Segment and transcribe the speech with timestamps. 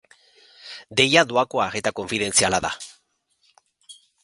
[1.01, 2.73] Deia doakoa eta konfidentziala da.